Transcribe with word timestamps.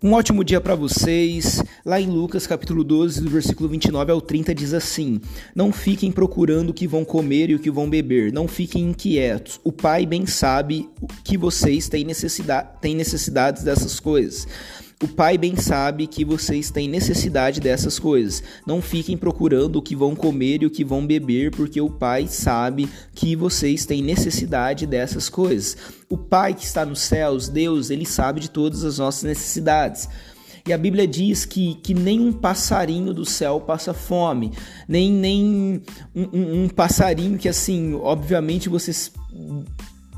Um 0.00 0.12
ótimo 0.12 0.44
dia 0.44 0.60
para 0.60 0.76
vocês. 0.76 1.60
Lá 1.84 2.00
em 2.00 2.06
Lucas, 2.06 2.46
capítulo 2.46 2.84
12, 2.84 3.20
do 3.20 3.28
versículo 3.28 3.68
29 3.68 4.12
ao 4.12 4.20
30 4.20 4.54
diz 4.54 4.72
assim: 4.72 5.20
Não 5.56 5.72
fiquem 5.72 6.12
procurando 6.12 6.70
o 6.70 6.72
que 6.72 6.86
vão 6.86 7.04
comer 7.04 7.50
e 7.50 7.56
o 7.56 7.58
que 7.58 7.68
vão 7.68 7.90
beber, 7.90 8.32
não 8.32 8.46
fiquem 8.46 8.90
inquietos. 8.90 9.58
O 9.64 9.72
Pai 9.72 10.06
bem 10.06 10.24
sabe 10.24 10.88
que 11.24 11.36
vocês 11.36 11.88
têm, 11.88 12.04
necessidade, 12.04 12.68
têm 12.80 12.94
necessidades 12.94 13.64
dessas 13.64 13.98
coisas. 13.98 14.46
O 15.00 15.06
Pai 15.06 15.38
bem 15.38 15.54
sabe 15.54 16.08
que 16.08 16.24
vocês 16.24 16.72
têm 16.72 16.88
necessidade 16.88 17.60
dessas 17.60 18.00
coisas. 18.00 18.42
Não 18.66 18.82
fiquem 18.82 19.16
procurando 19.16 19.76
o 19.76 19.82
que 19.82 19.94
vão 19.94 20.16
comer 20.16 20.62
e 20.62 20.66
o 20.66 20.70
que 20.70 20.84
vão 20.84 21.06
beber, 21.06 21.52
porque 21.52 21.80
o 21.80 21.88
Pai 21.88 22.26
sabe 22.26 22.88
que 23.14 23.36
vocês 23.36 23.86
têm 23.86 24.02
necessidade 24.02 24.86
dessas 24.86 25.28
coisas. 25.28 25.76
O 26.08 26.18
Pai 26.18 26.52
que 26.52 26.64
está 26.64 26.84
nos 26.84 26.98
céus, 26.98 27.48
Deus, 27.48 27.90
ele 27.90 28.04
sabe 28.04 28.40
de 28.40 28.50
todas 28.50 28.82
as 28.82 28.98
nossas 28.98 29.22
necessidades. 29.22 30.08
E 30.66 30.72
a 30.72 30.78
Bíblia 30.78 31.06
diz 31.06 31.44
que, 31.44 31.76
que 31.76 31.94
nem 31.94 32.18
um 32.20 32.32
passarinho 32.32 33.14
do 33.14 33.24
céu 33.24 33.60
passa 33.60 33.94
fome, 33.94 34.52
nem, 34.88 35.12
nem 35.12 35.80
um, 36.12 36.22
um, 36.22 36.64
um 36.64 36.68
passarinho 36.68 37.38
que, 37.38 37.48
assim, 37.48 37.94
obviamente 37.94 38.68
vocês, 38.68 39.12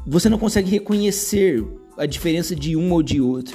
você 0.06 0.30
não 0.30 0.38
consegue 0.38 0.70
reconhecer 0.70 1.62
a 1.98 2.06
diferença 2.06 2.56
de 2.56 2.74
um 2.76 2.90
ou 2.92 3.02
de 3.02 3.20
outro. 3.20 3.54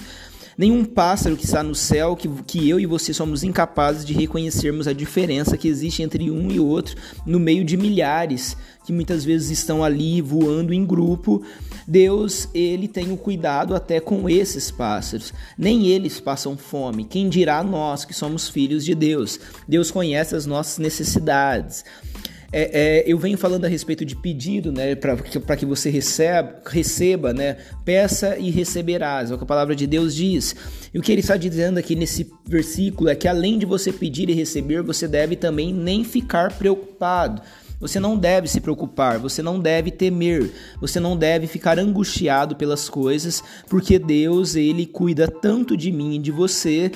Nenhum 0.58 0.86
pássaro 0.86 1.36
que 1.36 1.44
está 1.44 1.62
no 1.62 1.76
céu 1.76 2.16
que, 2.16 2.30
que 2.44 2.70
eu 2.70 2.80
e 2.80 2.86
você 2.86 3.14
somos 3.14 3.44
incapazes 3.44 4.06
de 4.06 4.14
reconhecermos 4.14 4.88
a 4.88 4.94
diferença 4.94 5.58
que 5.58 5.68
existe 5.68 6.02
entre 6.02 6.32
um 6.32 6.50
e 6.50 6.60
outro 6.60 6.96
no 7.26 7.40
meio 7.40 7.66
de 7.66 7.76
milhares 7.76 8.56
que 8.86 8.94
muitas 8.94 9.26
vezes 9.26 9.50
estão 9.50 9.84
ali 9.84 10.22
voando 10.22 10.74
em 10.74 10.86
grupo. 10.86 11.44
Deus, 11.88 12.48
ele 12.54 12.88
tem 12.88 13.12
o 13.12 13.18
cuidado 13.18 13.76
até 13.76 14.00
com 14.00 14.30
esses 14.30 14.72
pássaros. 14.72 15.34
Nem 15.58 15.88
eles 15.88 16.20
passam 16.20 16.56
fome. 16.56 17.04
Quem 17.04 17.28
dirá 17.28 17.64
nós 17.64 18.06
que 18.06 18.14
somos 18.14 18.48
filhos 18.48 18.86
de 18.86 18.96
Deus? 18.96 19.40
Deus 19.68 19.92
conhece 19.92 20.36
as 20.36 20.46
nossas 20.46 20.78
necessidades. 20.78 21.84
É, 22.52 23.02
é, 23.02 23.04
eu 23.06 23.18
venho 23.18 23.38
falando 23.38 23.66
a 23.66 23.68
respeito 23.68 24.06
de 24.06 24.16
pedido, 24.16 24.72
né, 24.72 24.96
para 24.96 25.58
que, 25.58 25.66
você 25.66 25.90
receba, 25.90 26.62
receba, 26.66 27.34
né, 27.34 27.58
peça 27.84 28.38
e 28.38 28.50
receberás, 28.50 29.32
é 29.32 29.36
o 29.36 29.38
que 29.38 29.44
a 29.44 29.48
palavra 29.48 29.76
de 29.76 29.86
Deus 29.88 30.16
diz. 30.16 30.56
E 30.94 31.00
o 31.00 31.02
que 31.02 31.12
ele 31.12 31.22
está 31.22 31.36
dizendo 31.38 31.78
aqui 31.78 31.96
nesse 31.96 32.32
versículo 32.46 33.10
é 33.10 33.16
que 33.16 33.28
além 33.28 33.58
de 33.58 33.66
você 33.66 33.92
pedir 33.92 34.30
e 34.30 34.34
receber, 34.34 34.82
você 34.82 35.08
deve 35.08 35.36
também 35.36 35.74
nem 35.74 36.04
ficar 36.04 36.54
preocupado. 36.54 37.42
Você 37.80 38.00
não 38.00 38.18
deve 38.18 38.48
se 38.48 38.62
preocupar, 38.62 39.20
você 39.20 39.42
não 39.42 39.60
deve 39.60 39.92
temer, 39.92 40.50
você 40.80 41.00
não 41.00 41.18
deve 41.18 41.46
ficar 41.46 41.78
angustiado 41.78 42.56
pelas 42.56 42.88
coisas, 42.88 43.44
porque 43.70 44.00
Deus, 44.00 44.56
ele 44.56 44.86
cuida 44.86 45.28
tanto 45.28 45.76
de 45.76 45.92
mim 45.92 46.16
e 46.16 46.20
de 46.20 46.32
você 46.32 46.90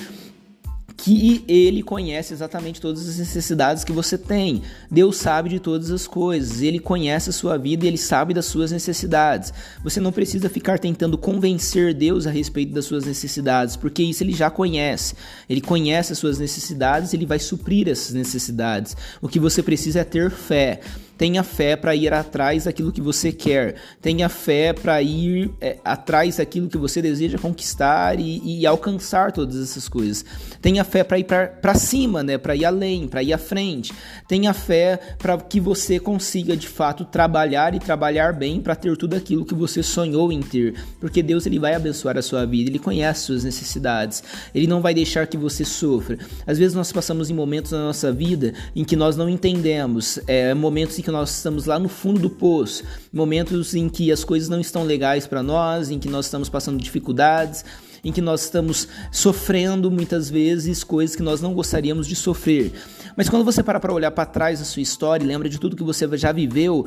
que 1.02 1.42
ele 1.48 1.82
conhece 1.82 2.34
exatamente 2.34 2.80
todas 2.80 3.08
as 3.08 3.18
necessidades 3.18 3.84
que 3.84 3.92
você 3.92 4.18
tem. 4.18 4.62
Deus 4.90 5.16
sabe 5.16 5.48
de 5.48 5.58
todas 5.58 5.90
as 5.90 6.06
coisas, 6.06 6.60
ele 6.60 6.78
conhece 6.78 7.30
a 7.30 7.32
sua 7.32 7.56
vida 7.56 7.84
e 7.84 7.88
ele 7.88 7.96
sabe 7.96 8.34
das 8.34 8.44
suas 8.44 8.70
necessidades. 8.70 9.52
Você 9.82 9.98
não 9.98 10.12
precisa 10.12 10.50
ficar 10.50 10.78
tentando 10.78 11.16
convencer 11.16 11.94
Deus 11.94 12.26
a 12.26 12.30
respeito 12.30 12.74
das 12.74 12.84
suas 12.84 13.06
necessidades, 13.06 13.76
porque 13.76 14.02
isso 14.02 14.22
ele 14.22 14.32
já 14.32 14.50
conhece. 14.50 15.14
Ele 15.48 15.62
conhece 15.62 16.12
as 16.12 16.18
suas 16.18 16.38
necessidades, 16.38 17.14
ele 17.14 17.24
vai 17.24 17.38
suprir 17.38 17.88
essas 17.88 18.12
necessidades. 18.12 18.94
O 19.22 19.28
que 19.28 19.40
você 19.40 19.62
precisa 19.62 20.00
é 20.00 20.04
ter 20.04 20.30
fé. 20.30 20.80
Tenha 21.20 21.42
fé 21.42 21.76
para 21.76 21.94
ir 21.94 22.14
atrás 22.14 22.64
daquilo 22.64 22.90
que 22.90 23.02
você 23.02 23.30
quer. 23.30 23.74
Tenha 24.00 24.26
fé 24.30 24.72
para 24.72 25.02
ir 25.02 25.50
é, 25.60 25.76
atrás 25.84 26.38
daquilo 26.38 26.66
que 26.66 26.78
você 26.78 27.02
deseja 27.02 27.36
conquistar 27.36 28.18
e, 28.18 28.40
e, 28.42 28.66
alcançar 28.66 29.30
todas 29.30 29.62
essas 29.62 29.86
coisas. 29.86 30.24
Tenha 30.62 30.82
fé 30.82 31.04
para 31.04 31.18
ir 31.18 31.24
para 31.24 31.74
cima, 31.74 32.22
né? 32.22 32.38
Para 32.38 32.56
ir 32.56 32.64
além, 32.64 33.06
para 33.06 33.22
ir 33.22 33.34
à 33.34 33.38
frente. 33.38 33.92
Tenha 34.26 34.54
fé 34.54 34.98
para 35.18 35.36
que 35.36 35.60
você 35.60 36.00
consiga 36.00 36.56
de 36.56 36.66
fato 36.66 37.04
trabalhar 37.04 37.74
e 37.74 37.78
trabalhar 37.78 38.32
bem 38.32 38.58
para 38.58 38.74
ter 38.74 38.96
tudo 38.96 39.14
aquilo 39.14 39.44
que 39.44 39.54
você 39.54 39.82
sonhou 39.82 40.32
em 40.32 40.40
ter, 40.40 40.82
porque 40.98 41.22
Deus 41.22 41.44
ele 41.44 41.58
vai 41.58 41.74
abençoar 41.74 42.16
a 42.16 42.22
sua 42.22 42.46
vida. 42.46 42.70
Ele 42.70 42.78
conhece 42.78 43.26
suas 43.26 43.44
necessidades. 43.44 44.24
Ele 44.54 44.66
não 44.66 44.80
vai 44.80 44.94
deixar 44.94 45.26
que 45.26 45.36
você 45.36 45.66
sofra. 45.66 46.16
Às 46.46 46.56
vezes 46.56 46.74
nós 46.74 46.90
passamos 46.90 47.28
em 47.28 47.34
momentos 47.34 47.72
na 47.72 47.80
nossa 47.80 48.10
vida 48.10 48.54
em 48.74 48.84
que 48.84 48.96
nós 48.96 49.18
não 49.18 49.28
entendemos, 49.28 50.18
é, 50.26 50.54
momentos 50.54 50.98
em 50.98 51.02
que 51.02 51.09
nós 51.10 51.36
estamos 51.36 51.66
lá 51.66 51.78
no 51.78 51.88
fundo 51.88 52.20
do 52.20 52.30
poço, 52.30 52.84
momentos 53.12 53.74
em 53.74 53.88
que 53.88 54.12
as 54.12 54.24
coisas 54.24 54.48
não 54.48 54.60
estão 54.60 54.84
legais 54.84 55.26
para 55.26 55.42
nós, 55.42 55.90
em 55.90 55.98
que 55.98 56.08
nós 56.08 56.26
estamos 56.26 56.48
passando 56.48 56.80
dificuldades, 56.80 57.64
em 58.04 58.12
que 58.12 58.20
nós 58.20 58.44
estamos 58.44 58.88
sofrendo 59.12 59.90
muitas 59.90 60.30
vezes 60.30 60.82
coisas 60.82 61.14
que 61.14 61.22
nós 61.22 61.40
não 61.40 61.52
gostaríamos 61.52 62.06
de 62.06 62.16
sofrer. 62.16 62.72
Mas 63.16 63.28
quando 63.28 63.44
você 63.44 63.62
para 63.62 63.78
para 63.78 63.92
olhar 63.92 64.10
para 64.10 64.26
trás 64.26 64.58
da 64.58 64.64
sua 64.64 64.82
história 64.82 65.26
lembra 65.26 65.48
de 65.48 65.58
tudo 65.58 65.76
que 65.76 65.82
você 65.82 66.08
já 66.16 66.32
viveu, 66.32 66.86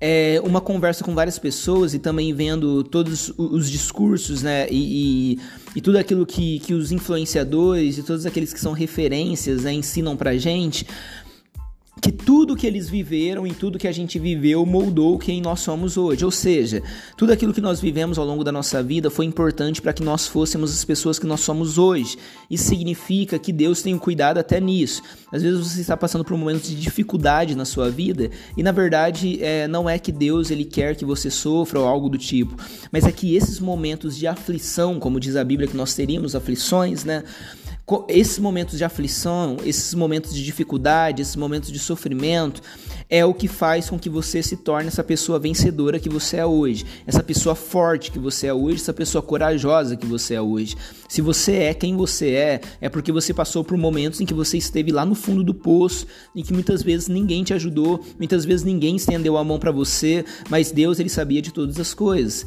é, 0.00 0.40
uma 0.44 0.60
conversa 0.60 1.04
com 1.04 1.14
várias 1.14 1.38
pessoas 1.38 1.94
e 1.94 1.98
também 1.98 2.32
vendo 2.34 2.82
todos 2.84 3.32
os 3.38 3.70
discursos, 3.70 4.42
né, 4.42 4.66
e, 4.70 5.34
e, 5.34 5.40
e, 5.76 5.80
tudo 5.80 5.98
aquilo 5.98 6.26
que, 6.26 6.58
que 6.58 6.74
os 6.74 6.92
influenciadores 6.92 7.98
e 7.98 8.02
todos 8.02 8.26
aqueles 8.26 8.52
que 8.52 8.60
são 8.60 8.72
referências 8.72 9.62
né, 9.62 9.72
ensinam 9.72 10.16
pra 10.16 10.36
gente, 10.36 10.86
que 12.04 12.12
tudo 12.12 12.54
que 12.54 12.66
eles 12.66 12.86
viveram 12.86 13.46
e 13.46 13.54
tudo 13.54 13.78
que 13.78 13.88
a 13.88 13.92
gente 13.92 14.18
viveu 14.18 14.66
moldou 14.66 15.18
quem 15.18 15.40
nós 15.40 15.60
somos 15.60 15.96
hoje. 15.96 16.22
Ou 16.22 16.30
seja, 16.30 16.82
tudo 17.16 17.32
aquilo 17.32 17.54
que 17.54 17.62
nós 17.62 17.80
vivemos 17.80 18.18
ao 18.18 18.26
longo 18.26 18.44
da 18.44 18.52
nossa 18.52 18.82
vida 18.82 19.08
foi 19.08 19.24
importante 19.24 19.80
para 19.80 19.94
que 19.94 20.02
nós 20.02 20.26
fôssemos 20.26 20.70
as 20.70 20.84
pessoas 20.84 21.18
que 21.18 21.26
nós 21.26 21.40
somos 21.40 21.78
hoje. 21.78 22.18
Isso 22.50 22.64
significa 22.64 23.38
que 23.38 23.50
Deus 23.50 23.80
tem 23.80 23.94
um 23.94 23.98
cuidado 23.98 24.36
até 24.36 24.60
nisso. 24.60 25.00
Às 25.32 25.42
vezes 25.42 25.58
você 25.58 25.80
está 25.80 25.96
passando 25.96 26.22
por 26.26 26.34
um 26.34 26.36
momento 26.36 26.64
de 26.64 26.74
dificuldade 26.74 27.54
na 27.54 27.64
sua 27.64 27.88
vida 27.88 28.30
e 28.54 28.62
na 28.62 28.70
verdade 28.70 29.42
é, 29.42 29.66
não 29.66 29.88
é 29.88 29.98
que 29.98 30.12
Deus 30.12 30.50
ele 30.50 30.66
quer 30.66 30.96
que 30.96 31.06
você 31.06 31.30
sofra 31.30 31.80
ou 31.80 31.86
algo 31.86 32.10
do 32.10 32.18
tipo, 32.18 32.54
mas 32.92 33.06
é 33.06 33.12
que 33.12 33.34
esses 33.34 33.58
momentos 33.58 34.14
de 34.14 34.26
aflição, 34.26 35.00
como 35.00 35.18
diz 35.18 35.36
a 35.36 35.42
Bíblia 35.42 35.66
que 35.66 35.76
nós 35.76 35.94
teríamos 35.94 36.34
aflições, 36.34 37.02
né? 37.02 37.24
Esses 38.08 38.38
momentos 38.38 38.78
de 38.78 38.84
aflição, 38.84 39.58
esses 39.62 39.92
momentos 39.92 40.34
de 40.34 40.42
dificuldade, 40.42 41.20
esses 41.20 41.36
momentos 41.36 41.70
de 41.70 41.78
sofrimento, 41.78 42.62
é 43.10 43.24
o 43.26 43.34
que 43.34 43.46
faz 43.46 43.90
com 43.90 43.98
que 43.98 44.08
você 44.08 44.42
se 44.42 44.56
torne 44.56 44.88
essa 44.88 45.04
pessoa 45.04 45.38
vencedora 45.38 46.00
que 46.00 46.08
você 46.08 46.38
é 46.38 46.46
hoje, 46.46 46.86
essa 47.06 47.22
pessoa 47.22 47.54
forte 47.54 48.10
que 48.10 48.18
você 48.18 48.46
é 48.46 48.54
hoje, 48.54 48.80
essa 48.80 48.92
pessoa 48.94 49.20
corajosa 49.20 49.96
que 49.96 50.06
você 50.06 50.34
é 50.34 50.40
hoje. 50.40 50.76
Se 51.06 51.20
você 51.20 51.56
é 51.56 51.74
quem 51.74 51.94
você 51.94 52.30
é, 52.30 52.60
é 52.80 52.88
porque 52.88 53.12
você 53.12 53.34
passou 53.34 53.62
por 53.62 53.76
momentos 53.76 54.18
em 54.18 54.24
que 54.24 54.34
você 54.34 54.56
esteve 54.56 54.90
lá 54.90 55.04
no 55.04 55.14
fundo 55.14 55.44
do 55.44 55.52
poço, 55.52 56.06
em 56.34 56.42
que 56.42 56.54
muitas 56.54 56.82
vezes 56.82 57.08
ninguém 57.08 57.44
te 57.44 57.52
ajudou, 57.52 58.02
muitas 58.18 58.46
vezes 58.46 58.64
ninguém 58.64 58.96
estendeu 58.96 59.36
a 59.36 59.44
mão 59.44 59.58
para 59.58 59.70
você, 59.70 60.24
mas 60.48 60.72
Deus 60.72 60.98
ele 60.98 61.10
sabia 61.10 61.42
de 61.42 61.52
todas 61.52 61.78
as 61.78 61.92
coisas. 61.92 62.46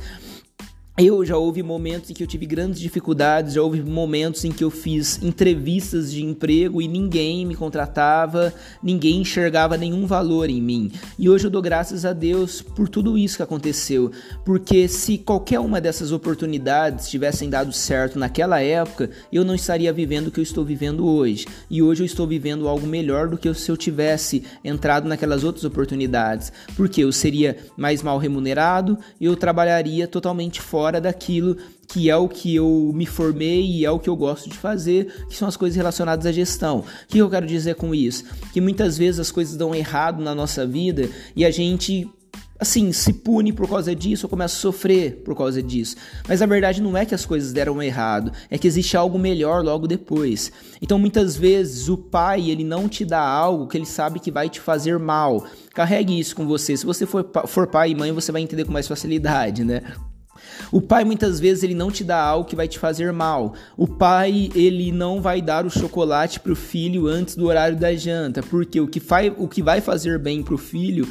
Eu 1.00 1.24
já 1.24 1.38
houve 1.38 1.62
momentos 1.62 2.10
em 2.10 2.14
que 2.16 2.24
eu 2.24 2.28
tive 2.28 2.48
grandes 2.48 2.80
dificuldades, 2.80 3.54
já 3.54 3.62
houve 3.62 3.84
momentos 3.84 4.44
em 4.44 4.52
que 4.52 4.64
eu 4.64 4.72
fiz 4.72 5.22
entrevistas 5.22 6.12
de 6.12 6.24
emprego 6.24 6.82
e 6.82 6.88
ninguém 6.88 7.46
me 7.46 7.54
contratava, 7.54 8.52
ninguém 8.82 9.22
enxergava 9.22 9.78
nenhum 9.78 10.08
valor 10.08 10.50
em 10.50 10.60
mim. 10.60 10.92
E 11.20 11.30
hoje 11.30 11.46
eu 11.46 11.52
dou 11.52 11.62
graças 11.62 12.04
a 12.04 12.14
Deus 12.14 12.64
por 12.64 12.90
tudo 12.90 13.16
isso 13.16 13.38
que 13.38 13.44
aconteceu, 13.44 14.12
porque 14.44 14.88
se 14.88 15.20
qualquer 15.20 15.60
uma 15.60 15.80
dessas 15.80 16.12
oportunidades 16.12 17.08
tivessem 17.08 17.48
dado 17.48 17.72
certo 17.72 18.18
naquela 18.18 18.60
época, 18.60 19.12
eu 19.32 19.46
não 19.46 19.54
estaria 19.54 19.94
vivendo 19.94 20.30
o 20.30 20.32
que 20.32 20.40
eu 20.40 20.44
estou 20.44 20.66
vivendo 20.66 21.06
hoje. 21.06 21.46
E 21.70 21.80
hoje 21.80 22.02
eu 22.02 22.08
estou 22.08 22.26
vivendo 22.26 22.68
algo 22.68 22.88
melhor 22.88 23.28
do 23.28 23.38
que 23.38 23.54
se 23.54 23.70
eu 23.70 23.78
tivesse 23.78 24.44
entrado 24.66 25.08
naquelas 25.08 25.44
outras 25.44 25.64
oportunidades, 25.64 26.52
porque 26.76 27.04
eu 27.04 27.12
seria 27.12 27.56
mais 27.78 28.02
mal 28.02 28.18
remunerado 28.18 28.98
e 29.22 29.26
eu 29.26 29.36
trabalharia 29.36 30.08
totalmente 30.08 30.60
fora 30.60 30.87
fora 30.88 31.02
daquilo 31.02 31.58
que 31.86 32.10
é 32.10 32.16
o 32.16 32.30
que 32.30 32.56
eu 32.56 32.92
me 32.96 33.06
formei 33.06 33.66
e 33.66 33.86
é 33.86 33.92
o 33.92 34.00
que 34.00 34.10
eu 34.10 34.16
gosto 34.16 34.50
de 34.50 34.58
fazer, 34.58 35.26
que 35.28 35.36
são 35.36 35.46
as 35.46 35.58
coisas 35.58 35.76
relacionadas 35.76 36.26
à 36.26 36.32
gestão. 36.32 36.80
O 36.80 37.08
que 37.10 37.18
eu 37.18 37.30
quero 37.30 37.46
dizer 37.46 37.76
com 37.76 37.94
isso? 37.94 38.24
Que 38.54 38.62
muitas 38.62 38.98
vezes 38.98 39.20
as 39.20 39.32
coisas 39.32 39.58
dão 39.58 39.76
errado 39.76 40.24
na 40.24 40.34
nossa 40.34 40.66
vida 40.66 41.10
e 41.36 41.44
a 41.44 41.52
gente 41.52 42.10
assim, 42.60 42.92
se 42.92 43.14
pune 43.14 43.54
por 43.54 43.70
causa 43.70 43.94
disso 43.94 44.26
ou 44.26 44.30
começa 44.30 44.56
a 44.56 44.60
sofrer 44.60 45.22
por 45.24 45.36
causa 45.36 45.62
disso. 45.62 45.96
Mas 46.28 46.42
a 46.42 46.46
verdade 46.46 46.82
não 46.82 46.98
é 46.98 47.06
que 47.06 47.14
as 47.14 47.26
coisas 47.26 47.54
deram 47.54 47.82
errado, 47.84 48.32
é 48.50 48.58
que 48.58 48.68
existe 48.68 48.98
algo 48.98 49.20
melhor 49.20 49.64
logo 49.64 49.88
depois. 49.88 50.52
Então 50.82 50.98
muitas 50.98 51.36
vezes 51.36 51.90
o 51.90 51.98
pai, 51.98 52.50
ele 52.50 52.64
não 52.64 52.88
te 52.88 53.06
dá 53.06 53.22
algo 53.22 53.68
que 53.68 53.78
ele 53.78 53.86
sabe 53.86 54.20
que 54.20 54.32
vai 54.32 54.50
te 54.50 54.60
fazer 54.60 54.98
mal. 54.98 55.46
Carregue 55.74 56.18
isso 56.18 56.36
com 56.36 56.48
você. 56.48 56.76
Se 56.76 56.86
você 56.86 57.06
for, 57.06 57.30
for 57.46 57.68
pai 57.68 57.92
e 57.92 57.96
mãe, 57.96 58.12
você 58.12 58.32
vai 58.32 58.42
entender 58.42 58.66
com 58.66 58.72
mais 58.72 58.88
facilidade, 58.88 59.64
né? 59.64 59.84
O 60.72 60.82
pai 60.82 61.04
muitas 61.04 61.40
vezes 61.40 61.64
ele 61.64 61.76
não 61.76 61.92
te 61.92 62.04
dá 62.04 62.22
algo 62.22 62.48
que 62.48 62.56
vai 62.56 62.68
te 62.68 62.80
fazer 62.80 63.12
mal. 63.12 63.54
O 63.76 63.88
pai 63.88 64.50
ele 64.56 64.92
não 64.92 65.22
vai 65.22 65.42
dar 65.42 65.66
o 65.66 65.70
chocolate 65.70 66.40
para 66.40 66.52
o 66.52 66.56
filho 66.56 67.08
antes 67.08 67.36
do 67.36 67.46
horário 67.46 67.78
da 67.78 67.94
janta, 67.96 68.42
porque 68.42 68.80
o 68.80 68.88
que, 68.88 69.00
faz, 69.00 69.32
o 69.38 69.48
que 69.48 69.62
vai 69.62 69.82
fazer 69.82 70.20
bem 70.20 70.44
para 70.44 70.56
o 70.56 70.58
filho 70.58 71.08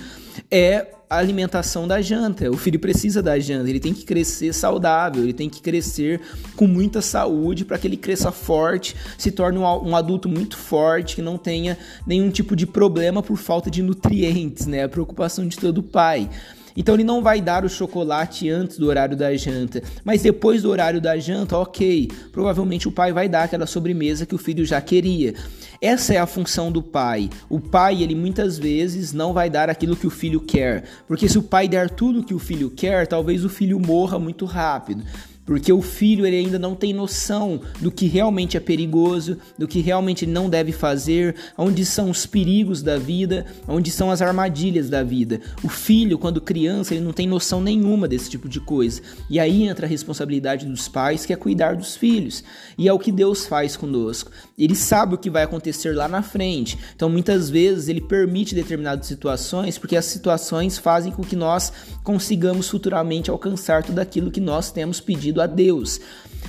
é 0.51 0.97
a 1.09 1.19
alimentação 1.19 1.87
da 1.87 2.01
janta. 2.01 2.51
O 2.51 2.57
filho 2.57 2.79
precisa 2.79 3.23
da 3.23 3.39
janta, 3.39 3.71
ele 3.71 3.81
tem 3.81 3.95
que 3.95 4.05
crescer 4.05 4.53
saudável, 4.53 5.23
ele 5.23 5.33
tem 5.33 5.49
que 5.49 5.61
crescer 5.61 6.21
com 6.57 6.67
muita 6.67 7.01
saúde 7.01 7.65
para 7.65 7.79
que 7.79 7.87
ele 7.87 7.97
cresça 7.97 8.33
forte, 8.33 8.97
se 9.17 9.31
torne 9.31 9.59
um, 9.59 9.97
adulto 9.97 10.29
muito 10.29 10.57
forte, 10.57 11.17
que 11.17 11.23
não 11.23 11.39
tenha 11.39 11.79
nenhum 12.07 12.31
tipo 12.31 12.57
de 12.57 12.67
problema 12.67 13.23
por 13.23 13.37
falta 13.37 13.71
de 13.71 13.83
nutrientes, 13.83 14.67
né? 14.67 14.85
A 14.85 14.89
preocupação 14.89 15.47
de 15.47 15.57
todo 15.57 15.83
pai. 15.83 16.29
Então 16.77 16.95
ele 16.95 17.05
não 17.05 17.23
vai 17.23 17.41
dar 17.41 17.65
o 17.65 17.69
chocolate 17.69 18.51
antes 18.51 18.79
do 18.79 18.87
horário 18.87 19.17
da 19.17 19.35
janta, 19.37 19.83
mas 20.05 20.23
depois 20.23 20.63
do 20.63 20.71
horário 20.71 21.01
da 21.01 21.17
janta, 21.19 21.57
ok, 21.57 22.11
provavelmente 22.33 22.87
o 22.87 22.93
pai 22.93 23.13
vai 23.13 23.29
dar 23.29 23.45
aquela 23.45 23.67
sobremesa 23.67 24.27
que 24.27 24.35
o 24.35 24.39
filho 24.39 24.65
já 24.65 24.81
queria. 24.81 25.35
Essa 25.81 26.15
é 26.15 26.19
a 26.19 26.27
função 26.27 26.71
do 26.71 26.83
pai. 26.83 27.31
O 27.49 27.61
pai, 27.61 28.03
ele 28.03 28.15
muitas 28.15 28.59
vezes 28.59 29.13
não 29.13 29.33
vai 29.33 29.49
dar 29.49 29.71
aquilo 29.71 29.97
que 29.97 30.07
o 30.07 30.11
filho 30.11 30.41
quer, 30.41 30.85
porque 31.07 31.29
se 31.29 31.39
o 31.39 31.43
pai 31.43 31.69
der 31.69 31.91
tudo 31.91 32.25
que 32.25 32.35
o 32.35 32.39
filho 32.39 32.71
quer, 32.71 33.07
talvez 33.07 33.45
o 33.45 33.49
filho 33.49 33.79
morra 33.79 34.19
muito 34.19 34.45
rápido 34.45 35.05
porque 35.47 35.73
o 35.73 35.81
filho 35.81 36.27
ele 36.27 36.37
ainda 36.37 36.59
não 36.59 36.75
tem 36.75 36.93
noção 36.93 37.61
do 37.81 37.91
que 37.91 38.07
realmente 38.07 38.57
é 38.57 38.61
perigoso, 38.61 39.39
do 39.57 39.69
que 39.69 39.81
realmente 39.81 40.27
não 40.27 40.51
deve 40.51 40.73
fazer, 40.73 41.37
onde 41.57 41.85
são 41.85 42.11
os 42.11 42.27
perigos 42.27 42.83
da 42.83 42.99
vida, 42.99 43.47
onde 43.69 43.93
são 43.93 44.11
as 44.11 44.21
armadilhas 44.21 44.91
da 44.91 45.05
vida. 45.05 45.41
O 45.63 45.69
filho, 45.69 46.19
quando 46.19 46.41
criança, 46.41 46.95
ele 46.95 47.05
não 47.05 47.13
tem 47.13 47.29
noção 47.29 47.61
nenhuma 47.61 48.09
desse 48.09 48.29
tipo 48.29 48.49
de 48.49 48.59
coisa. 48.59 49.01
E 49.31 49.39
aí 49.39 49.63
entra 49.63 49.87
a 49.87 49.89
responsabilidade 49.89 50.67
dos 50.67 50.89
pais, 50.89 51.25
que 51.25 51.33
é 51.33 51.37
cuidar 51.37 51.77
dos 51.77 51.95
filhos. 51.95 52.43
E 52.77 52.89
é 52.89 52.93
o 52.93 52.99
que 52.99 53.13
Deus 53.13 53.47
faz 53.47 53.77
conosco. 53.77 54.33
Ele 54.59 54.75
sabe 54.75 55.15
o 55.15 55.19
que 55.19 55.31
vai 55.31 55.45
acontecer 55.45 55.95
lá 55.95 56.09
na 56.09 56.23
frente. 56.23 56.77
Então, 56.97 57.09
muitas 57.09 57.49
vezes 57.49 57.89
ele 57.89 58.01
permite 58.01 58.55
determinadas 58.55 59.07
situações, 59.07 59.79
porque 59.79 59.97
as 59.97 60.07
situações 60.07 60.77
fazem 60.77 61.13
com 61.13 61.23
que 61.23 61.37
nós 61.37 61.73
consigamos 62.03 62.69
futuramente 62.69 63.31
alcançar 63.31 63.85
tudo 63.85 64.01
aquilo 64.01 64.31
que 64.31 64.41
nós 64.41 64.73
temos 64.73 65.01
pedido 65.01 65.36
a 65.41 65.47
Deus. 65.47 66.01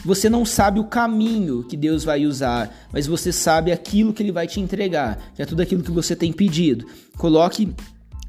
Você 0.05 0.29
não 0.29 0.45
sabe 0.45 0.79
o 0.79 0.85
caminho 0.85 1.63
que 1.63 1.75
Deus 1.75 2.03
vai 2.03 2.25
usar, 2.25 2.87
mas 2.93 3.07
você 3.07 3.31
sabe 3.31 3.71
aquilo 3.71 4.13
que 4.13 4.23
Ele 4.23 4.31
vai 4.31 4.47
te 4.47 4.59
entregar, 4.59 5.33
que 5.35 5.41
é 5.41 5.45
tudo 5.45 5.61
aquilo 5.61 5.83
que 5.83 5.91
você 5.91 6.15
tem 6.15 6.31
pedido. 6.31 6.85
Coloque 7.17 7.73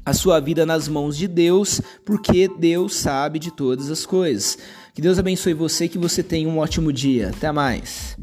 a 0.05 0.13
sua 0.13 0.39
vida 0.39 0.65
nas 0.65 0.87
mãos 0.87 1.15
de 1.15 1.27
Deus, 1.27 1.81
porque 2.05 2.47
Deus 2.47 2.95
sabe 2.95 3.39
de 3.39 3.51
todas 3.51 3.91
as 3.91 4.05
coisas. 4.05 4.57
Que 4.93 5.01
Deus 5.01 5.19
abençoe 5.19 5.53
você 5.53 5.85
e 5.85 5.89
que 5.89 5.97
você 5.97 6.23
tenha 6.23 6.49
um 6.49 6.57
ótimo 6.57 6.91
dia. 6.91 7.29
Até 7.29 7.51
mais. 7.51 8.17